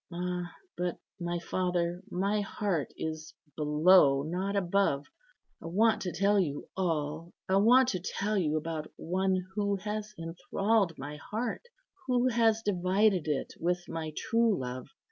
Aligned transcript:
Ah! 0.11 0.51
but, 0.75 0.97
my 1.19 1.37
father, 1.37 2.01
my 2.09 2.41
heart 2.41 2.87
is 2.97 3.35
below, 3.55 4.23
not 4.23 4.55
above. 4.55 5.05
I 5.61 5.67
want 5.67 6.01
to 6.01 6.11
tell 6.11 6.39
you 6.39 6.67
all. 6.75 7.33
I 7.47 7.57
want 7.57 7.89
to 7.89 7.99
tell 8.03 8.35
you 8.35 8.57
about 8.57 8.91
one 8.95 9.45
who 9.53 9.75
has 9.75 10.15
enthralled 10.17 10.97
my 10.97 11.17
heart; 11.29 11.61
who 12.07 12.29
has 12.29 12.63
divided 12.63 13.27
it 13.27 13.53
with 13.59 13.87
my 13.87 14.11
True 14.17 14.57
Love. 14.57 14.87